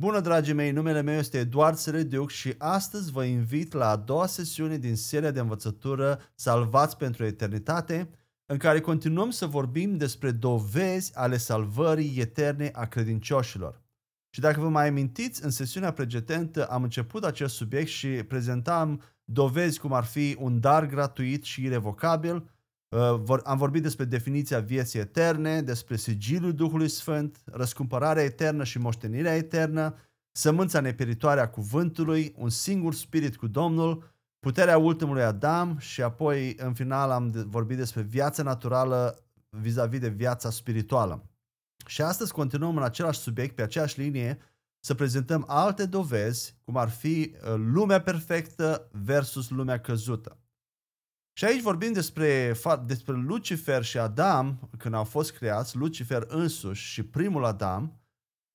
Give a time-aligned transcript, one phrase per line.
[0.00, 4.26] Bună, dragii mei, numele meu este Eduard Serediuc și astăzi vă invit la a doua
[4.26, 8.10] sesiune din seria de învățătură Salvați pentru Eternitate,
[8.46, 13.80] în care continuăm să vorbim despre dovezi ale salvării eterne a credincioșilor.
[14.30, 19.80] Și dacă vă mai amintiți, în sesiunea precedentă am început acest subiect și prezentam dovezi
[19.80, 22.59] cum ar fi un dar gratuit și irrevocabil, Uh,
[23.44, 29.94] am vorbit despre definiția vieții eterne, despre sigilul Duhului Sfânt, răscumpărarea eternă și moștenirea eternă,
[30.32, 36.74] sămânța neperitoare a cuvântului, un singur spirit cu Domnul, puterea ultimului Adam și apoi în
[36.74, 39.18] final am vorbit despre viața naturală
[39.48, 41.24] vis-a-vis de viața spirituală.
[41.86, 44.38] Și astăzi continuăm în același subiect, pe aceeași linie,
[44.80, 50.39] să prezentăm alte dovezi, cum ar fi uh, lumea perfectă versus lumea căzută.
[51.32, 52.54] Și aici vorbim despre,
[52.86, 58.00] despre Lucifer și Adam, când au fost creați, Lucifer însuși și primul Adam,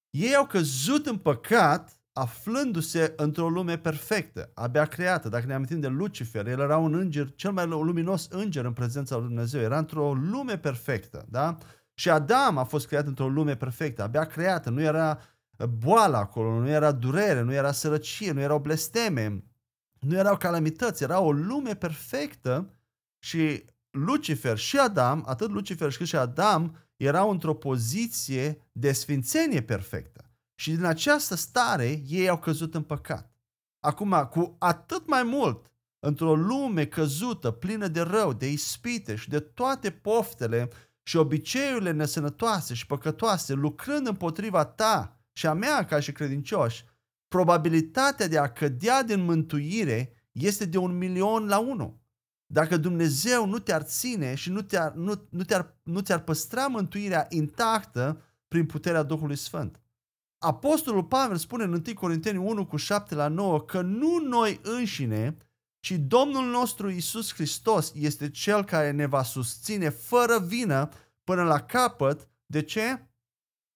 [0.09, 5.29] ei au căzut în păcat aflându-se într-o lume perfectă, abia creată.
[5.29, 9.15] Dacă ne amintim de Lucifer, el era un înger, cel mai luminos înger în prezența
[9.17, 9.61] lui Dumnezeu.
[9.61, 11.57] Era într-o lume perfectă, da?
[11.93, 14.69] Și Adam a fost creat într-o lume perfectă, abia creată.
[14.69, 15.19] Nu era
[15.79, 19.43] boală acolo, nu era durere, nu era sărăcie, nu erau blesteme,
[20.05, 22.73] nu erau calamități, era o lume perfectă
[23.19, 30.29] și Lucifer și Adam, atât Lucifer cât și Adam, erau într-o poziție de sfințenie perfectă.
[30.55, 33.31] Și din această stare ei au căzut în păcat.
[33.79, 39.39] Acum, cu atât mai mult, într-o lume căzută, plină de rău, de ispite și de
[39.39, 40.69] toate poftele
[41.03, 46.85] și obiceiurile nesănătoase și păcătoase, lucrând împotriva ta și a mea ca și credincioși,
[47.27, 52.01] probabilitatea de a cădea din mântuire este de un milion la unu.
[52.45, 57.25] Dacă Dumnezeu nu te-ar ține și nu te-ar, nu, nu, te-ar, nu ți-ar păstra mântuirea
[57.29, 59.79] intactă prin puterea Duhului Sfânt.
[60.37, 65.37] Apostolul Pavel spune în 1 Corinteni 1 cu 7 la 9 că nu noi înșine,
[65.79, 70.89] ci Domnul nostru Isus Hristos este Cel care ne va susține fără vină
[71.23, 72.29] până la capăt.
[72.45, 73.07] De ce?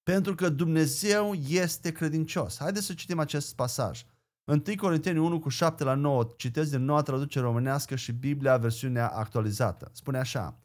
[0.10, 2.58] Pentru că Dumnezeu este credincios.
[2.60, 4.06] Haideți să citim acest pasaj.
[4.44, 9.08] 1 Corinteni 1 cu 7 la 9, citesc din noua traducere românească și Biblia versiunea
[9.08, 9.92] actualizată.
[9.94, 10.60] Spune așa,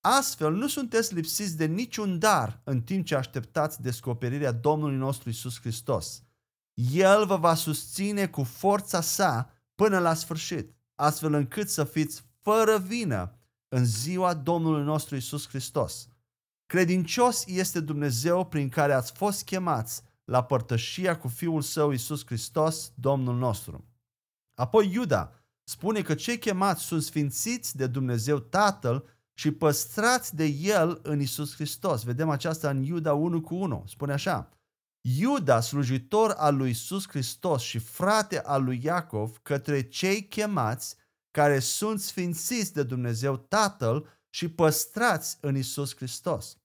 [0.00, 5.60] Astfel nu sunteți lipsiți de niciun dar în timp ce așteptați descoperirea Domnului nostru Isus
[5.60, 6.22] Hristos.
[6.92, 12.78] El vă va susține cu forța sa până la sfârșit, astfel încât să fiți fără
[12.78, 13.38] vină
[13.68, 16.06] în ziua Domnului nostru Isus Hristos.
[16.72, 22.92] Credincios este Dumnezeu prin care ați fost chemați la părtășia cu Fiul Său Iisus Hristos,
[22.94, 23.84] Domnul nostru.
[24.54, 25.32] Apoi Iuda
[25.64, 31.54] spune că cei chemați sunt sfințiți de Dumnezeu Tatăl și păstrați de El în Iisus
[31.54, 32.02] Hristos.
[32.02, 33.84] Vedem aceasta în Iuda 1 cu 1.
[33.86, 34.48] Spune așa,
[35.00, 40.96] Iuda, slujitor al lui Iisus Hristos și frate al lui Iacov, către cei chemați
[41.30, 46.56] care sunt sfințiți de Dumnezeu Tatăl și păstrați în Iisus Hristos.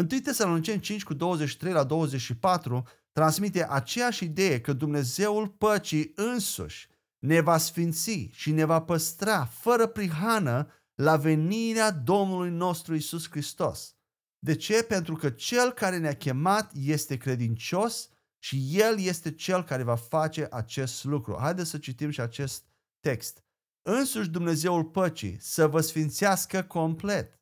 [0.00, 6.88] 1 Tesaloniceni 5 cu 23 la 24 transmite aceeași idee că Dumnezeul păcii însuși
[7.18, 13.94] ne va sfinți și ne va păstra fără prihană la venirea Domnului nostru Isus Hristos.
[14.38, 14.82] De ce?
[14.82, 20.48] Pentru că Cel care ne-a chemat este credincios și El este Cel care va face
[20.50, 21.36] acest lucru.
[21.40, 22.64] Haideți să citim și acest
[23.00, 23.44] text.
[23.82, 27.39] Însuși Dumnezeul păcii să vă sfințească complet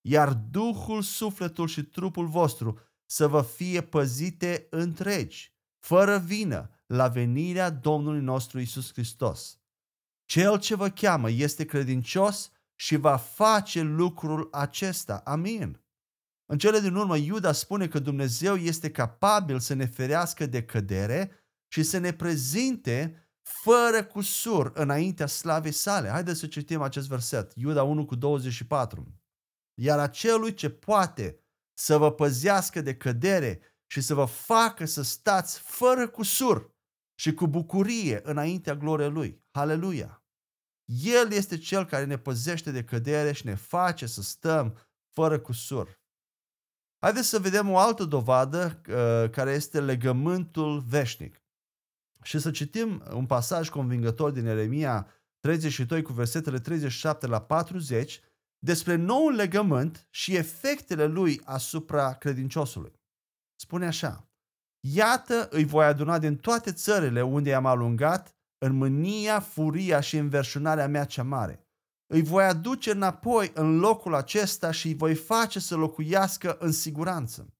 [0.00, 7.70] iar Duhul, sufletul și trupul vostru să vă fie păzite întregi, fără vină, la venirea
[7.70, 9.58] Domnului nostru Isus Hristos.
[10.24, 15.20] Cel ce vă cheamă este credincios și va face lucrul acesta.
[15.24, 15.80] Amin.
[16.46, 21.30] În cele din urmă, Iuda spune că Dumnezeu este capabil să ne ferească de cădere
[21.68, 26.08] și să ne prezinte fără cusur înaintea slavei sale.
[26.08, 29.17] Haideți să citim acest verset, Iuda 1 cu 24
[29.80, 31.40] iar acelui ce poate
[31.78, 36.76] să vă păzească de cădere și să vă facă să stați fără cusur
[37.18, 39.44] și cu bucurie înaintea gloriei Lui.
[39.50, 40.22] Haleluia!
[40.84, 44.78] El este Cel care ne păzește de cădere și ne face să stăm
[45.12, 46.00] fără cusur.
[46.98, 51.42] Haideți să vedem o altă dovadă uh, care este legământul veșnic.
[52.22, 58.20] Și să citim un pasaj convingător din Eremia 32 cu versetele 37 la 40,
[58.58, 62.92] despre noul legământ și efectele lui asupra credinciosului.
[63.60, 64.28] Spune așa,
[64.80, 70.88] Iată îi voi aduna din toate țările unde i-am alungat în mânia, furia și înverșunarea
[70.88, 71.66] mea cea mare.
[72.06, 77.52] Îi voi aduce înapoi în locul acesta și îi voi face să locuiască în siguranță.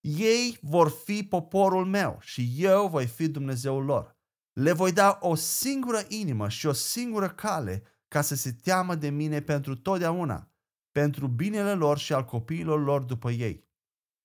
[0.00, 4.16] Ei vor fi poporul meu și eu voi fi Dumnezeul lor.
[4.52, 7.82] Le voi da o singură inimă și o singură cale
[8.14, 10.50] ca să se teamă de mine pentru totdeauna,
[10.90, 13.68] pentru binele lor și al copiilor lor după ei.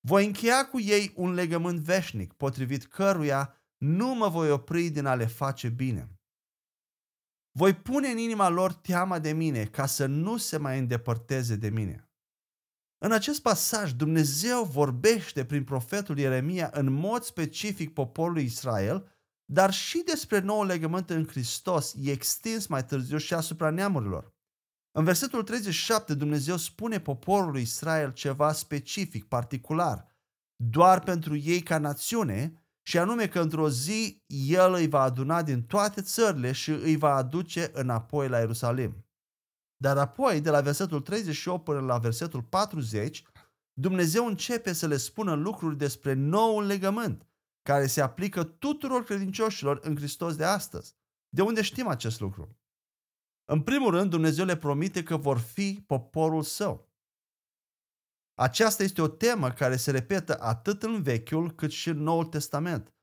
[0.07, 5.15] Voi încheia cu ei un legământ veșnic, potrivit căruia nu mă voi opri din a
[5.15, 6.09] le face bine.
[7.51, 11.69] Voi pune în inima lor teama de mine ca să nu se mai îndepărteze de
[11.69, 12.09] mine.
[12.97, 19.19] În acest pasaj, Dumnezeu vorbește prin profetul Ieremia în mod specific poporului Israel,
[19.51, 24.34] dar și despre nou legământ în Hristos e extins mai târziu și asupra neamurilor.
[24.92, 30.18] În versetul 37 Dumnezeu spune poporului Israel ceva specific, particular,
[30.63, 35.63] doar pentru ei ca națiune, și anume că într-o zi El îi va aduna din
[35.63, 39.06] toate țările și îi va aduce înapoi la Ierusalim.
[39.78, 43.24] Dar apoi, de la versetul 38 până la versetul 40,
[43.74, 47.28] Dumnezeu începe să le spună lucruri despre noul legământ,
[47.69, 50.95] care se aplică tuturor credincioșilor în Hristos de astăzi.
[51.30, 52.57] De unde știm acest lucru?
[53.45, 56.89] În primul rând, Dumnezeu le promite că vor fi poporul său.
[58.33, 62.94] Aceasta este o temă care se repetă atât în Vechiul cât și în Noul Testament.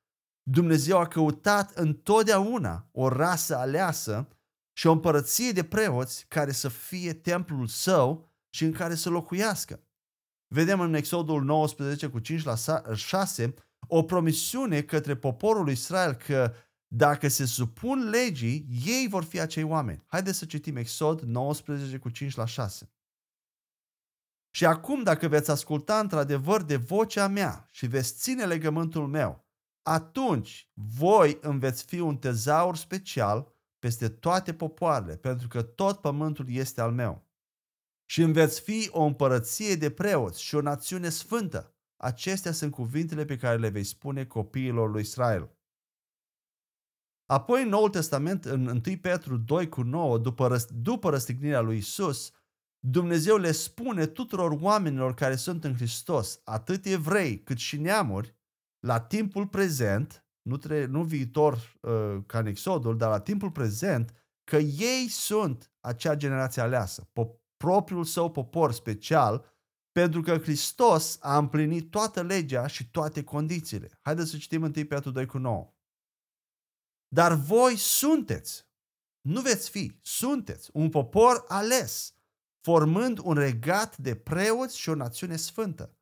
[0.43, 4.29] Dumnezeu a căutat întotdeauna o rasă aleasă
[4.73, 9.81] și o împărăție de preoți care să fie templul său și în care să locuiască.
[10.55, 12.55] Vedem în Exodul 19 cu 5 la
[12.95, 13.55] 6
[13.87, 16.55] o promisiune către poporul Israel că
[16.89, 20.05] dacă se supun legii, ei vor fi acei oameni.
[20.07, 22.91] Haideți să citim Exod 19 cu 5 la 6.
[24.51, 29.47] Și acum, dacă veți asculta într-adevăr de vocea mea și veți ține legământul meu,
[29.83, 36.47] atunci voi îmi veți fi un tezaur special peste toate popoarele, pentru că tot pământul
[36.49, 37.27] este al meu.
[38.05, 41.76] Și îmi veți fi o împărăție de preoți și o națiune sfântă.
[41.97, 45.51] Acestea sunt cuvintele pe care le vei spune copiilor lui Israel.
[47.27, 51.77] Apoi în Noul Testament, în 1 Petru 2 cu 9, după, răst- după răstignirea lui
[51.77, 52.33] Isus,
[52.79, 58.37] Dumnezeu le spune tuturor oamenilor care sunt în Hristos, atât evrei cât și neamuri,
[58.87, 64.15] la timpul prezent, nu, tre- nu viitor uh, ca în Exodul, dar la timpul prezent,
[64.45, 69.56] că ei sunt acea generație aleasă, po- propriul său popor special,
[69.97, 73.99] pentru că Hristos a împlinit toată legea și toate condițiile.
[74.03, 75.73] Haideți să citim 1 Petru 2 cu 9.
[77.09, 78.67] Dar voi sunteți,
[79.21, 82.15] nu veți fi, sunteți un popor ales,
[82.61, 85.97] formând un regat de preoți și o națiune sfântă.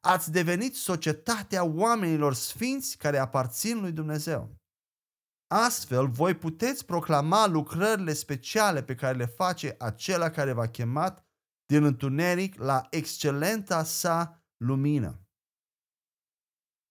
[0.00, 4.56] Ați devenit societatea oamenilor sfinți care aparțin lui Dumnezeu.
[5.46, 11.26] Astfel, voi puteți proclama lucrările speciale pe care le face acela care v-a chemat
[11.72, 15.26] din întuneric la excelenta sa lumină.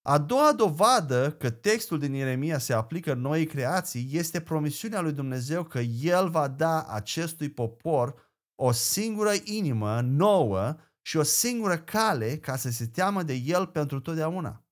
[0.08, 5.64] A doua dovadă că textul din Ieremia se aplică noi creații este promisiunea lui Dumnezeu
[5.64, 12.56] că El va da acestui popor o singură inimă nouă și o singură cale ca
[12.56, 14.66] să se teamă de El pentru totdeauna.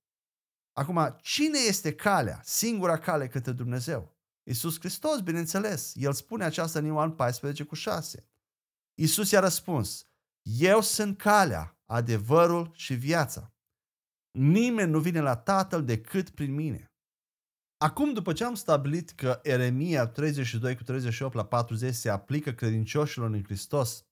[0.73, 4.17] Acum, cine este calea, singura cale către Dumnezeu?
[4.43, 5.93] Iisus Hristos, bineînțeles.
[5.95, 8.30] El spune aceasta în Ioan 14 cu 6.
[8.95, 10.05] Iisus i-a răspuns,
[10.43, 13.55] Eu sunt calea, adevărul și viața.
[14.39, 16.91] Nimeni nu vine la Tatăl decât prin mine.
[17.77, 23.31] Acum, după ce am stabilit că Eremia 32 cu 38 la 40 se aplică credincioșilor
[23.31, 24.05] în Hristos,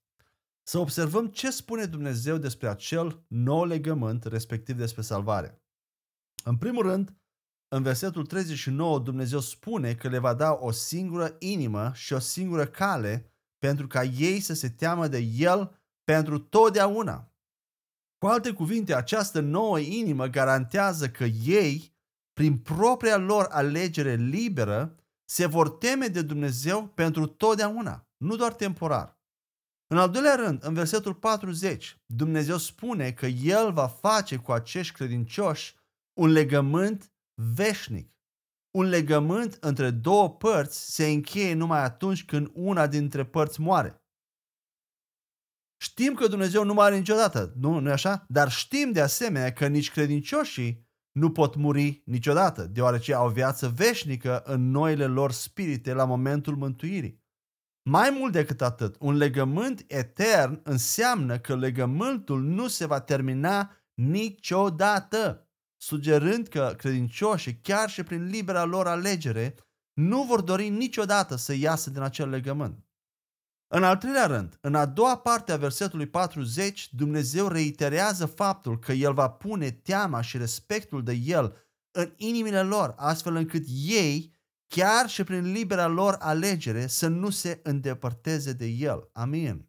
[0.62, 5.62] să observăm ce spune Dumnezeu despre acel nou legământ, respectiv despre salvare.
[6.44, 7.16] În primul rând,
[7.68, 12.66] în versetul 39, Dumnezeu spune că le va da o singură inimă și o singură
[12.66, 17.32] cale pentru ca ei să se teamă de El pentru totdeauna.
[18.18, 21.96] Cu alte cuvinte, această nouă inimă garantează că ei,
[22.32, 24.96] prin propria lor alegere liberă,
[25.30, 29.18] se vor teme de Dumnezeu pentru totdeauna, nu doar temporar.
[29.90, 34.94] În al doilea rând, în versetul 40, Dumnezeu spune că El va face cu acești
[34.94, 35.76] credincioși
[36.20, 37.12] un legământ
[37.54, 38.17] veșnic.
[38.70, 44.02] Un legământ între două părți se încheie numai atunci când una dintre părți moare.
[45.80, 48.24] Știm că Dumnezeu nu moare niciodată, nu, nu așa?
[48.28, 54.42] Dar știm de asemenea că nici credincioșii nu pot muri niciodată, deoarece au viață veșnică
[54.42, 57.26] în noile lor spirite la momentul mântuirii.
[57.90, 65.47] Mai mult decât atât, un legământ etern înseamnă că legământul nu se va termina niciodată,
[65.80, 69.54] sugerând că credincioșii, chiar și prin libera lor alegere,
[69.92, 72.82] nu vor dori niciodată să iasă din acel legământ.
[73.70, 78.92] În al treilea rând, în a doua parte a versetului 40, Dumnezeu reiterează faptul că
[78.92, 81.56] El va pune teama și respectul de El
[81.90, 84.34] în inimile lor, astfel încât ei,
[84.66, 89.10] chiar și prin libera lor alegere, să nu se îndepărteze de El.
[89.12, 89.68] Amin.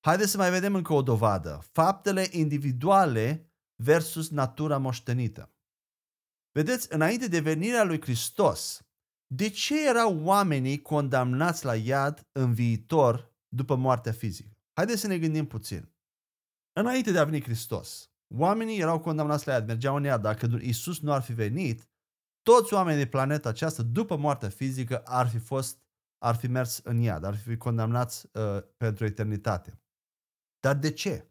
[0.00, 1.64] Haideți să mai vedem încă o dovadă.
[1.72, 3.47] Faptele individuale
[3.82, 5.52] versus natura moștenită.
[6.52, 8.82] Vedeți, înainte de venirea lui Hristos,
[9.26, 14.56] de ce erau oamenii condamnați la iad în viitor după moartea fizică?
[14.72, 15.92] Haideți să ne gândim puțin.
[16.72, 20.22] Înainte de a veni Hristos, oamenii erau condamnați la iad, mergeau în iad.
[20.22, 21.88] Dacă Isus nu ar fi venit,
[22.42, 25.82] toți oamenii de planeta aceasta, după moartea fizică, ar fi fost,
[26.18, 29.80] ar fi mers în iad, ar fi condamnați uh, pentru eternitate.
[30.60, 31.27] Dar de ce?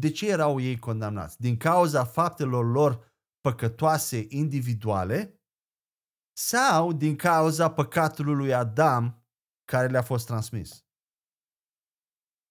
[0.00, 1.40] De ce erau ei condamnați?
[1.40, 5.40] Din cauza faptelor lor păcătoase individuale
[6.36, 9.24] sau din cauza păcatului lui Adam
[9.64, 10.84] care le-a fost transmis?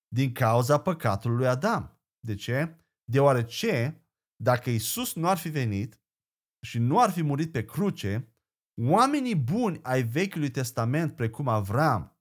[0.07, 2.01] Din cauza păcatului lui Adam.
[2.19, 2.77] De ce?
[3.12, 4.03] Deoarece
[4.43, 6.01] dacă Isus nu ar fi venit
[6.65, 8.35] și nu ar fi murit pe cruce,
[8.81, 12.17] oamenii buni ai Vechiului Testament, precum Avram,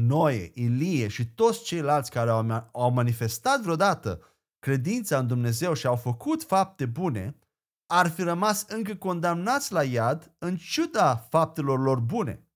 [0.00, 4.33] Noe, Ilie și toți ceilalți care au, au manifestat vreodată
[4.64, 7.38] credința în Dumnezeu și au făcut fapte bune,
[7.86, 12.48] ar fi rămas încă condamnați la iad în ciuda faptelor lor bune.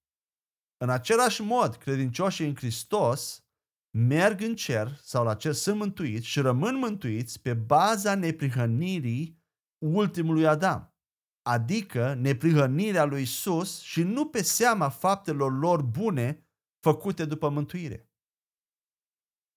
[0.76, 3.44] În același mod, credincioșii în Hristos
[3.98, 9.42] merg în cer sau la cer sunt mântuiți și rămân mântuiți pe baza neprihănirii
[9.84, 10.94] ultimului Adam,
[11.42, 16.48] adică neprihănirea lui Isus și nu pe seama faptelor lor bune
[16.80, 18.07] făcute după mântuire.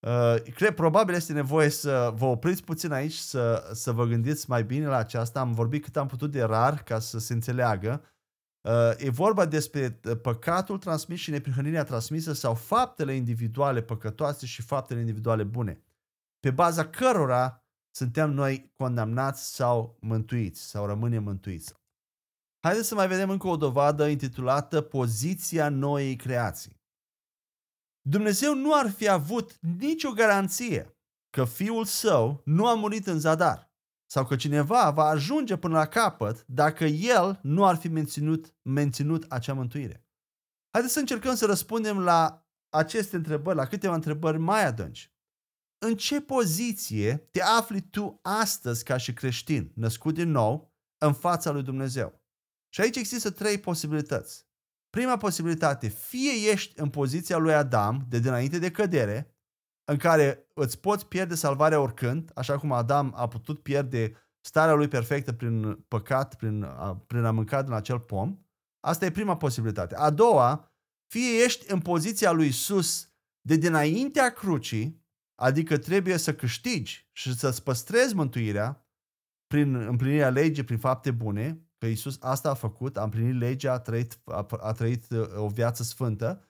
[0.08, 4.64] Uh, cred, probabil este nevoie să vă opriți puțin aici, să, să vă gândiți mai
[4.64, 5.40] bine la aceasta.
[5.40, 8.04] Am vorbit cât am putut de rar ca să se înțeleagă.
[8.62, 14.62] Uh, e vorba despre uh, păcatul transmis și neprihănirea transmisă sau faptele individuale păcătoase și
[14.62, 15.84] faptele individuale bune,
[16.40, 17.66] pe baza cărora
[17.96, 21.74] suntem noi condamnați sau mântuiți sau rămânem mântuiți.
[22.60, 26.81] Haideți să mai vedem încă o dovadă intitulată Poziția noii creații.
[28.02, 30.96] Dumnezeu nu ar fi avut nicio garanție
[31.30, 33.72] că fiul său nu a murit în zadar
[34.12, 39.26] sau că cineva va ajunge până la capăt dacă el nu ar fi menținut, menținut
[39.30, 40.06] acea mântuire.
[40.72, 45.14] Haideți să încercăm să răspundem la aceste întrebări, la câteva întrebări mai adânci.
[45.86, 51.52] În ce poziție te afli tu astăzi ca și creștin, născut din nou, în fața
[51.52, 52.22] lui Dumnezeu?
[52.74, 54.48] Și aici există trei posibilități.
[54.92, 59.36] Prima posibilitate, fie ești în poziția lui Adam de dinainte de cădere,
[59.92, 64.88] în care îți poți pierde salvarea oricând, așa cum Adam a putut pierde starea lui
[64.88, 68.40] perfectă prin păcat, prin a, prin a mânca din acel pom.
[68.80, 69.96] Asta e prima posibilitate.
[69.96, 70.72] A doua,
[71.08, 73.10] fie ești în poziția lui Isus
[73.42, 75.06] de dinaintea crucii,
[75.36, 78.86] adică trebuie să câștigi și să-ți păstrezi mântuirea
[79.48, 83.80] prin împlinirea legii, prin fapte bune, că Isus asta a făcut, a împlinit legea, a
[83.80, 86.46] trăit, a, a trăit uh, o viață sfântă.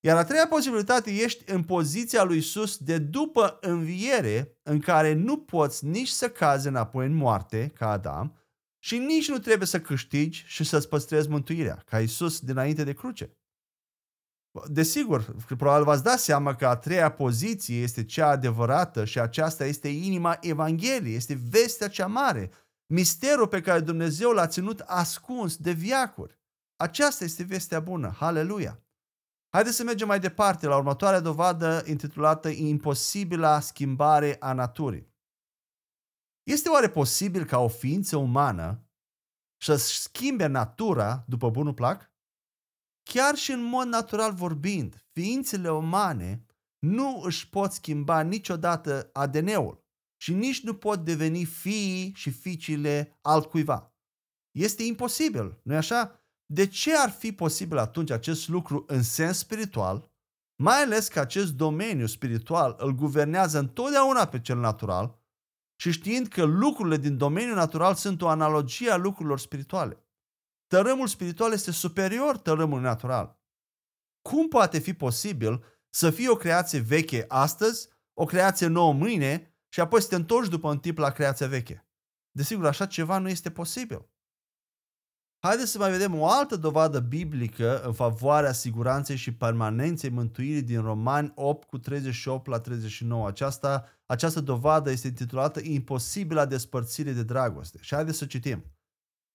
[0.00, 5.38] Iar a treia posibilitate, ești în poziția lui Isus de după înviere, în care nu
[5.38, 8.36] poți nici să cazi înapoi în moarte, ca Adam,
[8.78, 13.36] și nici nu trebuie să câștigi și să-ți păstrezi mântuirea, ca Isus dinainte de cruce.
[14.66, 19.88] Desigur, probabil v-ați dat seama că a treia poziție este cea adevărată și aceasta este
[19.88, 22.50] inima Evangheliei, este vestea cea mare,
[22.90, 26.38] Misterul pe care Dumnezeu l-a ținut ascuns de viacuri.
[26.76, 28.10] Aceasta este vestea bună.
[28.10, 28.82] Haleluia!
[29.48, 35.12] Haideți să mergem mai departe la următoarea dovadă intitulată Imposibila schimbare a naturii.
[36.42, 38.82] Este oare posibil ca o ființă umană
[39.62, 42.12] să-și schimbe natura după bunul plac?
[43.02, 46.46] Chiar și în mod natural vorbind, ființele umane
[46.78, 49.87] nu își pot schimba niciodată ADN-ul
[50.20, 53.92] și nici nu pot deveni fiii și fiicile altcuiva.
[54.50, 56.22] Este imposibil, nu-i așa?
[56.46, 60.12] De ce ar fi posibil atunci acest lucru în sens spiritual,
[60.62, 65.22] mai ales că acest domeniu spiritual îl guvernează întotdeauna pe cel natural
[65.80, 70.06] și știind că lucrurile din domeniul natural sunt o analogie a lucrurilor spirituale.
[70.66, 73.40] Tărâmul spiritual este superior tărâmului natural.
[74.28, 79.80] Cum poate fi posibil să fie o creație veche astăzi, o creație nouă mâine și
[79.80, 81.86] apoi să te întorci după un tip la creația veche.
[82.30, 84.08] Desigur, așa ceva nu este posibil.
[85.40, 90.80] Haideți să mai vedem o altă dovadă biblică în favoarea siguranței și permanenței mântuirii din
[90.80, 93.26] Romani 8 cu 38 la 39.
[93.26, 97.78] Aceasta, această dovadă este intitulată Imposibila despărțire de dragoste.
[97.80, 98.64] Și haideți să citim.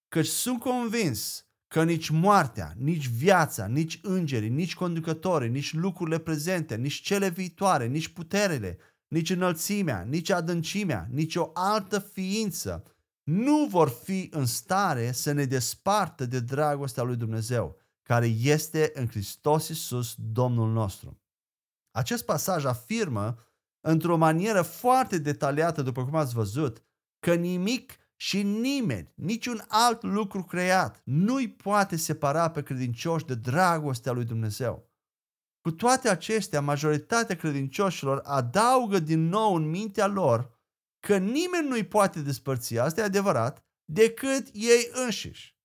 [0.07, 6.75] Căci sunt convins că nici moartea, nici viața, nici îngerii, nici conducătorii, nici lucrurile prezente,
[6.75, 8.77] nici cele viitoare, nici puterele,
[9.13, 12.83] nici înălțimea, nici adâncimea, nici o altă ființă
[13.23, 19.07] nu vor fi în stare să ne despartă de dragostea lui Dumnezeu, care este în
[19.07, 21.21] Hristos Iisus, Domnul nostru.
[21.91, 23.37] Acest pasaj afirmă,
[23.87, 26.83] într-o manieră foarte detaliată, după cum ați văzut,
[27.19, 34.11] că nimic și nimeni, niciun alt lucru creat, nu-i poate separa pe credincioși de dragostea
[34.11, 34.92] lui Dumnezeu.
[35.63, 40.61] Cu toate acestea, majoritatea credincioșilor adaugă din nou în mintea lor
[40.99, 45.57] că nimeni nu-i poate despărți, asta e adevărat, decât ei înșiși.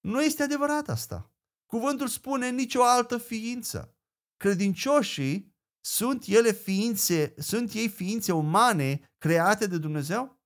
[0.00, 1.34] Nu este adevărat asta.
[1.66, 3.96] Cuvântul spune nicio altă ființă.
[4.36, 5.54] Credincioșii
[5.84, 10.40] sunt ele ființe, sunt ei ființe umane create de Dumnezeu?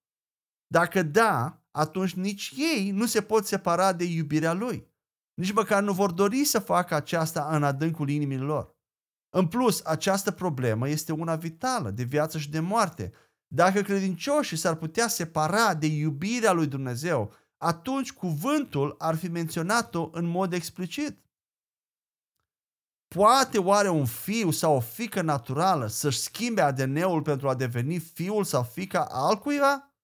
[0.67, 4.90] Dacă da, atunci nici ei nu se pot separa de iubirea Lui.
[5.41, 8.77] Nici măcar nu vor dori să facă aceasta în adâncul inimii lor.
[9.29, 13.13] În plus, această problemă este una vitală, de viață și de moarte.
[13.47, 20.25] Dacă credincioșii s-ar putea separa de iubirea lui Dumnezeu, atunci cuvântul ar fi menționat-o în
[20.25, 21.25] mod explicit.
[23.15, 28.45] Poate oare un fiu sau o fică naturală să-și schimbe ADN-ul pentru a deveni fiul
[28.45, 29.95] sau fica altcuiva?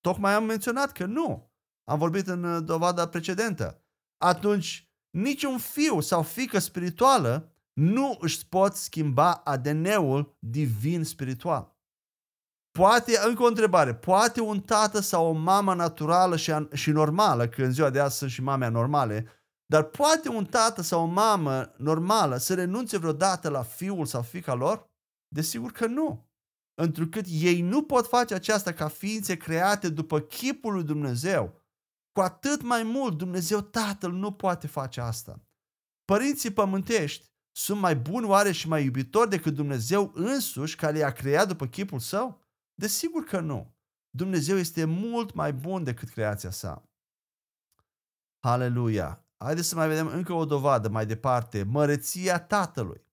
[0.00, 1.52] Tocmai am menționat că nu.
[1.84, 3.82] Am vorbit în uh, dovada precedentă.
[4.18, 11.76] Atunci, niciun fiu sau fică spirituală nu își pot schimba ADN-ul divin spiritual.
[12.70, 17.62] Poate, încă o întrebare, poate un tată sau o mamă naturală și, și normală, că
[17.62, 19.26] în ziua de azi sunt și mame normale,
[19.66, 24.54] dar poate un tată sau o mamă normală să renunțe vreodată la fiul sau fica
[24.54, 24.90] lor?
[25.28, 26.28] Desigur că nu
[26.80, 31.62] întrucât ei nu pot face aceasta ca ființe create după chipul lui Dumnezeu,
[32.12, 35.42] cu atât mai mult Dumnezeu Tatăl nu poate face asta.
[36.04, 41.48] Părinții pământești sunt mai buni oare și mai iubitori decât Dumnezeu însuși care i-a creat
[41.48, 42.42] după chipul său?
[42.74, 43.76] Desigur că nu.
[44.10, 46.88] Dumnezeu este mult mai bun decât creația sa.
[48.38, 49.22] Haleluia!
[49.36, 51.62] Haideți să mai vedem încă o dovadă mai departe.
[51.62, 53.06] Măreția Tatălui.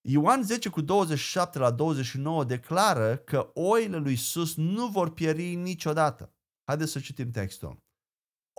[0.00, 6.32] Ioan 10 cu 27 la 29 declară că oile lui Isus nu vor pieri niciodată.
[6.64, 7.82] Haideți să citim textul.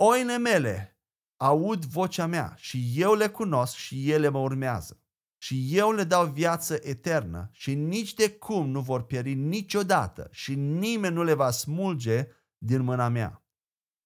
[0.01, 0.99] Oile mele
[1.37, 5.03] aud vocea mea și eu le cunosc și ele mă urmează.
[5.37, 10.55] Și eu le dau viață eternă și nici de cum nu vor pieri niciodată și
[10.55, 13.43] nimeni nu le va smulge din mâna mea.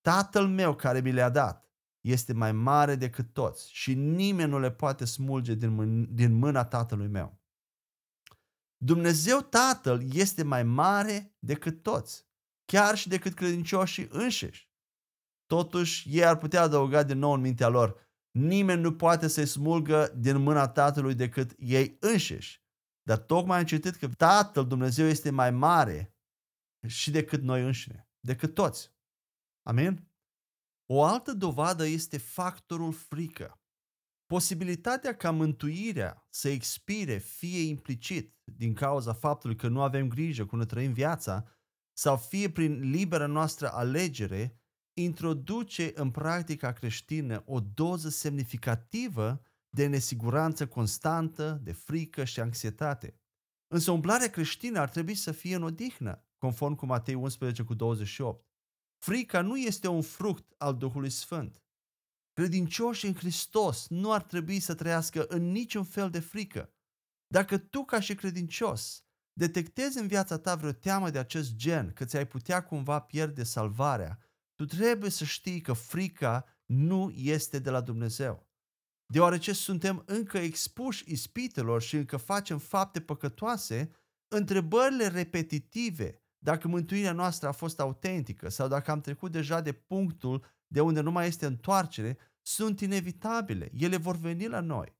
[0.02, 4.72] Tatăl meu care mi le-a dat este mai mare decât toți și nimeni nu le
[4.72, 7.42] poate smulge din, mân- din mâna tatălui meu.
[8.78, 12.28] Dumnezeu Tatăl este mai mare decât toți,
[12.66, 14.73] chiar și decât credincioșii înșiși.
[15.54, 18.00] Totuși, ei ar putea adăuga din nou în mintea lor,
[18.32, 22.64] nimeni nu poate să-i smulgă din mâna Tatălui decât ei înșiși.
[23.02, 26.16] Dar tocmai am citit că Tatăl Dumnezeu este mai mare
[26.88, 28.92] și decât noi înșine, decât toți.
[29.68, 30.12] Amin?
[30.92, 33.62] O altă dovadă este factorul frică.
[34.26, 40.58] Posibilitatea ca mântuirea să expire fie implicit din cauza faptului că nu avem grijă cum
[40.60, 41.48] ne trăim viața
[41.98, 44.63] sau fie prin libera noastră alegere,
[44.94, 53.18] introduce în practica creștină o doză semnificativă de nesiguranță constantă, de frică și anxietate.
[53.68, 58.48] Însă umblarea creștină ar trebui să fie în odihnă, conform cu Matei 11 cu 28.
[58.98, 61.64] Frica nu este un fruct al Duhului Sfânt.
[62.34, 66.74] Credincioșii în Hristos nu ar trebui să trăiască în niciun fel de frică.
[67.28, 69.04] Dacă tu, ca și credincios,
[69.34, 74.20] detectezi în viața ta vreo teamă de acest gen, că ți-ai putea cumva pierde salvarea,
[74.66, 78.48] tu trebuie să știi că frica nu este de la Dumnezeu.
[79.06, 83.92] Deoarece suntem încă expuși ispitelor și încă facem fapte păcătoase,
[84.28, 90.46] întrebările repetitive dacă mântuirea noastră a fost autentică sau dacă am trecut deja de punctul
[90.68, 93.72] de unde nu mai este întoarcere, sunt inevitabile.
[93.74, 94.98] Ele vor veni la noi.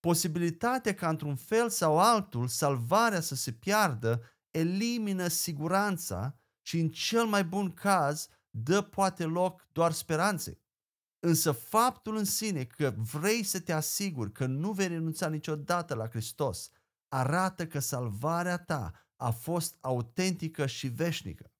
[0.00, 7.24] Posibilitatea ca într-un fel sau altul salvarea să se piardă elimină siguranța și în cel
[7.24, 10.60] mai bun caz dă poate loc doar speranței.
[11.18, 16.08] Însă faptul în sine că vrei să te asiguri că nu vei renunța niciodată la
[16.08, 16.70] Hristos
[17.08, 21.52] arată că salvarea ta a fost autentică și veșnică.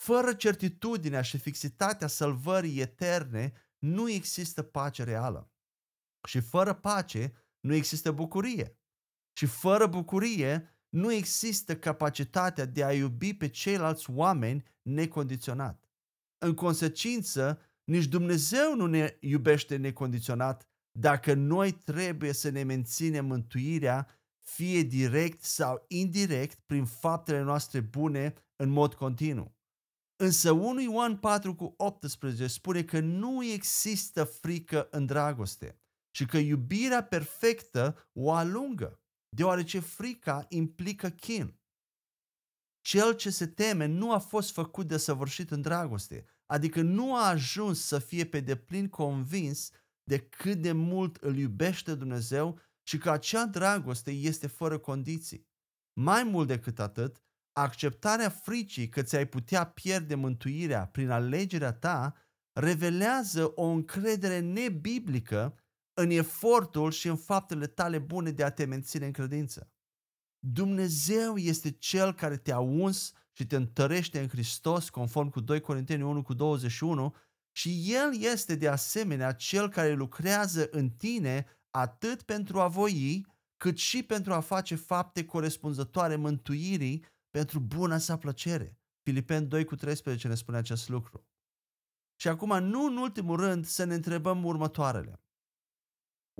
[0.00, 5.52] Fără certitudinea și fixitatea salvării eterne, nu există pace reală.
[6.28, 8.78] Și fără pace, nu există bucurie.
[9.32, 15.88] Și fără bucurie, nu există capacitatea de a iubi pe ceilalți oameni necondiționat.
[16.38, 24.08] În consecință, Nici Dumnezeu nu ne iubește necondiționat dacă noi trebuie să ne menținem mântuirea
[24.38, 29.56] fie direct sau indirect prin faptele noastre bune în mod continuu.
[30.16, 36.36] Însă 1 Ioan 4 cu 18 spune că nu există frică în dragoste și că
[36.36, 41.58] iubirea perfectă o alungă, deoarece frica implică chin.
[42.80, 47.28] Cel ce se teme nu a fost făcut de săvârșit în dragoste, adică nu a
[47.28, 49.70] ajuns să fie pe deplin convins
[50.02, 55.46] de cât de mult îl iubește Dumnezeu și că acea dragoste este fără condiții.
[56.00, 62.14] Mai mult decât atât, acceptarea fricii că ți-ai putea pierde mântuirea prin alegerea ta
[62.52, 65.58] revelează o încredere nebiblică
[66.00, 69.70] în efortul și în faptele tale bune de a te menține în credință.
[70.38, 76.02] Dumnezeu este Cel care te-a uns și te întărește în Hristos, conform cu 2 Corinteni
[76.02, 77.14] 1 cu 21,
[77.52, 83.78] și El este de asemenea Cel care lucrează în tine atât pentru a voi, cât
[83.78, 88.78] și pentru a face fapte corespunzătoare mântuirii pentru buna sa plăcere.
[89.02, 91.26] Filipen 2 cu 13 ne spune acest lucru.
[92.20, 95.22] Și acum, nu în ultimul rând, să ne întrebăm următoarele.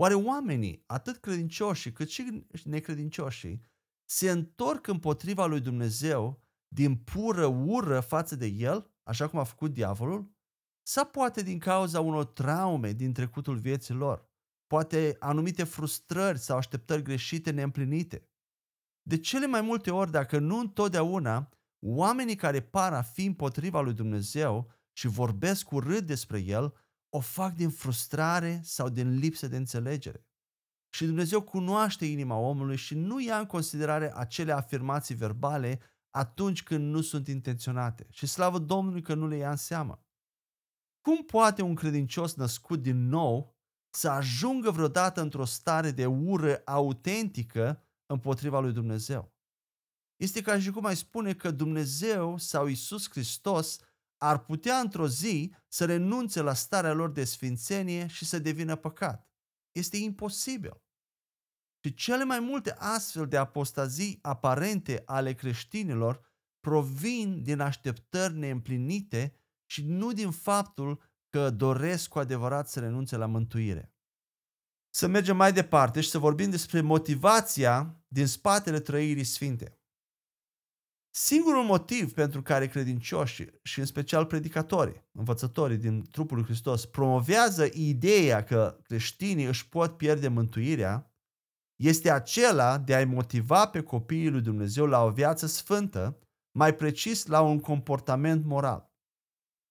[0.01, 3.63] Oare oamenii, atât credincioșii cât și necredincioșii,
[4.05, 9.73] se întorc împotriva lui Dumnezeu din pură ură față de El, așa cum a făcut
[9.73, 10.37] diavolul?
[10.83, 14.29] Sau poate din cauza unor traume din trecutul vieții lor?
[14.67, 18.29] Poate anumite frustrări sau așteptări greșite neîmplinite?
[19.03, 21.49] De cele mai multe ori, dacă nu întotdeauna,
[21.87, 26.75] oamenii care par a fi împotriva lui Dumnezeu și vorbesc urât despre El,
[27.09, 30.27] o fac din frustrare sau din lipsă de înțelegere.
[30.91, 36.93] Și Dumnezeu cunoaște inima omului și nu ia în considerare acele afirmații verbale atunci când
[36.93, 38.07] nu sunt intenționate.
[38.11, 40.03] Și slavă Domnului că nu le ia în seamă.
[41.01, 43.57] Cum poate un credincios născut din nou
[43.91, 49.33] să ajungă vreodată într-o stare de ură autentică împotriva lui Dumnezeu?
[50.17, 53.79] Este ca și cum ai spune că Dumnezeu sau Isus Hristos
[54.19, 59.29] ar putea într-o zi să renunțe la starea lor de sfințenie și să devină păcat.
[59.73, 60.83] Este imposibil.
[61.85, 66.29] Și cele mai multe astfel de apostazii aparente ale creștinilor
[66.61, 69.35] provin din așteptări neîmplinite
[69.71, 73.93] și nu din faptul că doresc cu adevărat să renunțe la mântuire.
[74.91, 79.78] Să mergem mai departe și să vorbim despre motivația din spatele trăirii sfinte.
[81.21, 87.69] Singurul motiv pentru care credincioșii și în special predicatorii, învățătorii din trupul lui Hristos promovează
[87.73, 91.13] ideea că creștinii își pot pierde mântuirea
[91.83, 96.19] este acela de a-i motiva pe copiii lui Dumnezeu la o viață sfântă,
[96.59, 98.93] mai precis la un comportament moral.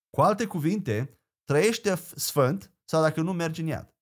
[0.09, 3.95] Cu alte cuvinte, trăiește sfânt sau dacă nu mergi în iad.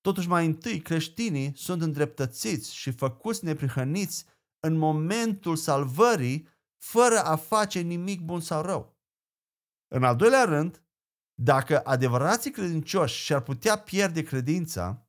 [0.00, 4.24] Totuși mai întâi creștinii sunt îndreptățiți și făcuți neprihăniți
[4.66, 8.96] în momentul salvării fără a face nimic bun sau rău.
[9.94, 10.82] În al doilea rând,
[11.34, 15.08] dacă adevărații credincioși și-ar putea pierde credința,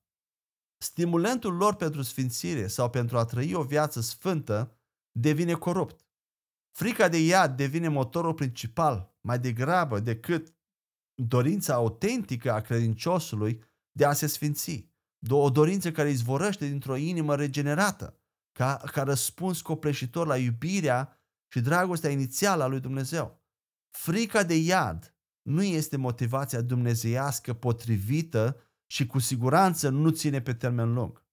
[0.81, 4.77] stimulentul lor pentru sfințire sau pentru a trăi o viață sfântă
[5.11, 6.07] devine corupt.
[6.71, 10.53] Frica de iad devine motorul principal mai degrabă decât
[11.13, 14.87] dorința autentică a credinciosului de a se sfinți.
[15.29, 18.19] O dorință care izvorăște dintr-o inimă regenerată,
[18.51, 21.18] ca, ca răspuns copleșitor la iubirea
[21.51, 23.41] și dragostea inițială a lui Dumnezeu.
[23.89, 30.93] Frica de iad nu este motivația dumnezeiască potrivită și cu siguranță nu ține pe termen
[30.93, 31.27] lung.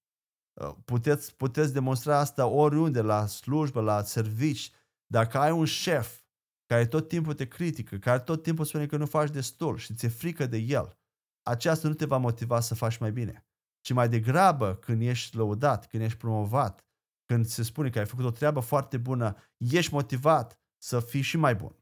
[0.61, 4.71] Uh, puteți, puteți demonstra asta oriunde, la slujbă, la servici.
[5.05, 6.21] Dacă ai un șef
[6.65, 10.07] care tot timpul te critică, care tot timpul spune că nu faci destul și ți-e
[10.09, 10.97] frică de el,
[11.41, 13.45] aceasta nu te va motiva să faci mai bine.
[13.81, 16.86] Ci mai degrabă când ești lăudat, când ești promovat,
[17.27, 21.37] când se spune că ai făcut o treabă foarte bună, ești motivat să fii și
[21.37, 21.75] mai bun.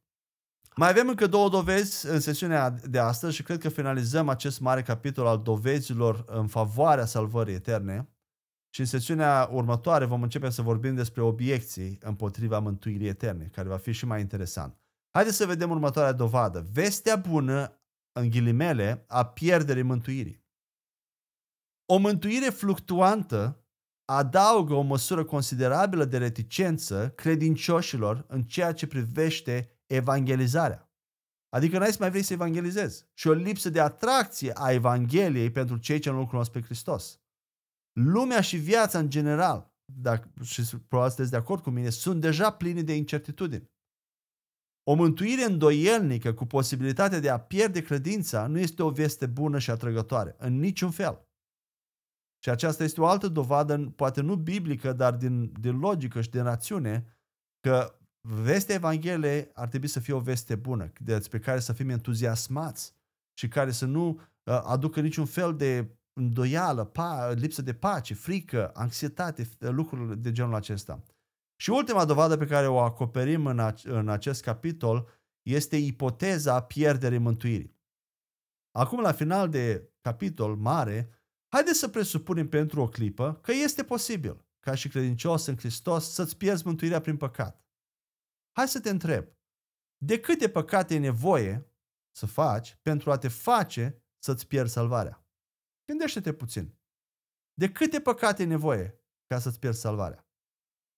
[0.76, 4.82] Mai avem încă două dovezi în sesiunea de astăzi și cred că finalizăm acest mare
[4.82, 8.10] capitol al dovezilor în favoarea salvării eterne.
[8.70, 13.78] Și în sesiunea următoare vom începe să vorbim despre obiecții împotriva mântuirii eterne, care va
[13.78, 14.80] fi și mai interesant.
[15.12, 16.68] Haideți să vedem următoarea dovadă.
[16.72, 17.80] Vestea bună,
[18.12, 20.44] în ghilimele, a pierderii mântuirii.
[21.86, 23.65] O mântuire fluctuantă
[24.06, 30.90] adaugă o măsură considerabilă de reticență credincioșilor în ceea ce privește evangelizarea.
[31.56, 33.06] Adică n-ai să mai vrei să evangelizezi.
[33.14, 37.20] Și o lipsă de atracție a Evangheliei pentru cei ce nu cunosc pe Hristos.
[38.00, 42.52] Lumea și viața în general, dacă, și probabil sunteți de acord cu mine, sunt deja
[42.52, 43.70] pline de incertitudini.
[44.84, 49.72] O mântuire îndoielnică cu posibilitatea de a pierde credința nu este o veste bună și
[49.72, 51.28] atrăgătoare, în niciun fel.
[52.46, 56.44] Și aceasta este o altă dovadă, poate nu biblică, dar din, din logică și din
[56.44, 57.18] rațiune,
[57.60, 62.94] că vestea Evangheliei ar trebui să fie o veste bună, despre care să fim entuziasmați
[63.40, 68.72] și care să nu uh, aducă niciun fel de îndoială, pa, lipsă de pace, frică,
[68.74, 71.04] anxietate, lucruri de genul acesta.
[71.62, 75.08] Și ultima dovadă pe care o acoperim în, a, în acest capitol
[75.42, 77.76] este ipoteza pierderii mântuirii.
[78.72, 81.10] Acum, la final de capitol mare,
[81.56, 86.38] haideți să presupunem pentru o clipă că este posibil, ca și credincios în Hristos, să-ți
[86.38, 87.66] pierzi mântuirea prin păcat.
[88.52, 89.26] Hai să te întreb,
[89.98, 91.72] de câte păcate e nevoie
[92.16, 95.28] să faci pentru a te face să-ți pierzi salvarea?
[95.86, 96.80] Gândește-te puțin.
[97.54, 100.28] De câte păcate e nevoie ca să-ți pierzi salvarea?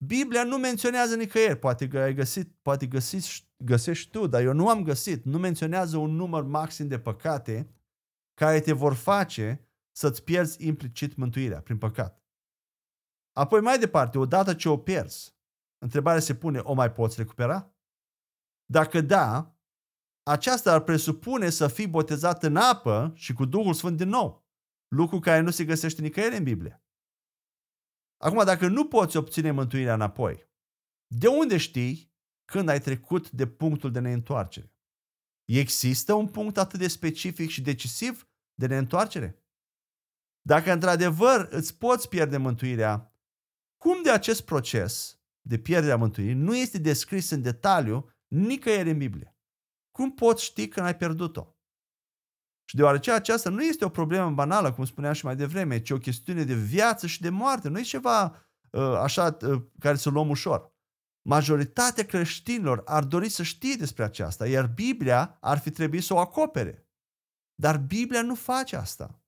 [0.06, 4.84] Biblia nu menționează nicăieri, poate ai găsit, poate găsiți, găsești tu, dar eu nu am
[4.84, 7.72] găsit, nu menționează un număr maxim de păcate
[8.34, 9.66] care te vor face
[9.97, 12.25] să-ți pierzi implicit mântuirea prin păcat.
[13.31, 15.36] Apoi mai departe, odată ce o pierzi,
[15.77, 17.75] întrebarea se pune, o mai poți recupera?
[18.65, 19.57] Dacă da,
[20.23, 24.47] aceasta ar presupune să fii botezat în apă și cu Duhul Sfânt din nou,
[24.88, 26.83] lucru care nu se găsește nicăieri în Biblie.
[28.17, 30.49] Acum, dacă nu poți obține mântuirea înapoi,
[31.15, 32.13] de unde știi
[32.51, 34.75] când ai trecut de punctul de neîntoarcere?
[35.45, 39.41] Există un punct atât de specific și decisiv de neîntoarcere?
[40.47, 43.13] Dacă într-adevăr îți poți pierde mântuirea,
[43.77, 48.97] cum de acest proces de pierdere a mântuirii nu este descris în detaliu nicăieri în
[48.97, 49.38] Biblie?
[49.91, 51.55] Cum poți ști când ai pierdut-o?
[52.69, 55.97] Și deoarece aceasta nu este o problemă banală, cum spuneam și mai devreme, ci o
[55.97, 60.29] chestiune de viață și de moarte, nu e ceva uh, așa uh, care să luăm
[60.29, 60.75] ușor.
[61.21, 66.19] Majoritatea creștinilor ar dori să știe despre aceasta, iar Biblia ar fi trebuit să o
[66.19, 66.88] acopere.
[67.55, 69.21] Dar Biblia nu face asta.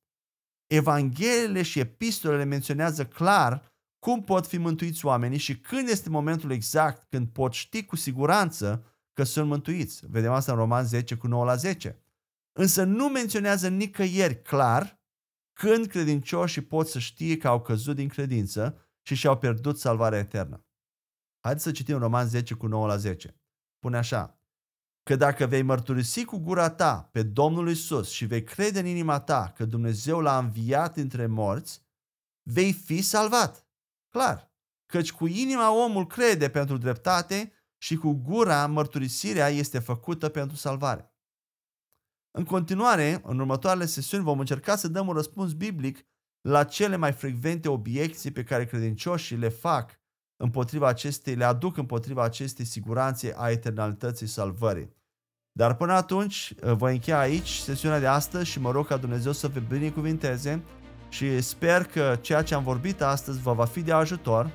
[0.69, 7.09] Evangheliile și epistolele menționează clar cum pot fi mântuiți oamenii și când este momentul exact
[7.09, 10.05] când pot ști cu siguranță că sunt mântuiți.
[10.09, 12.03] Vedem asta în Roman 10 cu 9 la 10.
[12.51, 15.01] Însă nu menționează nicăieri clar
[15.53, 20.65] când credincioșii pot să știe că au căzut din credință și și-au pierdut salvarea eternă.
[21.39, 23.41] Haideți să citim Roman 10 cu 9 la 10.
[23.79, 24.38] Pune așa,
[25.09, 29.19] că dacă vei mărturisi cu gura ta pe Domnul Isus și vei crede în inima
[29.19, 31.81] ta că Dumnezeu l-a înviat între morți,
[32.43, 33.67] vei fi salvat.
[34.09, 34.53] Clar,
[34.85, 41.13] căci cu inima omul crede pentru dreptate și cu gura mărturisirea este făcută pentru salvare.
[42.31, 46.05] În continuare, în următoarele sesiuni vom încerca să dăm un răspuns biblic
[46.41, 49.99] la cele mai frecvente obiecții pe care credincioșii le fac
[50.35, 54.97] împotriva acestei, le aduc împotriva acestei siguranțe a eternalității salvării.
[55.59, 59.47] Dar până atunci, voi încheia aici sesiunea de astăzi și mă rog ca Dumnezeu să
[59.47, 60.63] vă binecuvinteze
[61.09, 64.49] și sper că ceea ce am vorbit astăzi vă va fi de ajutor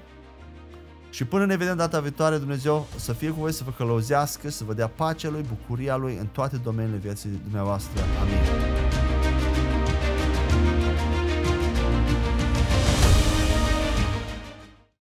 [1.10, 4.64] și până ne vedem data viitoare, Dumnezeu să fie cu voi, să vă călăuzească, să
[4.64, 8.02] vă dea pacea Lui, bucuria Lui în toate domeniile vieții dumneavoastră.
[8.20, 8.83] Amin.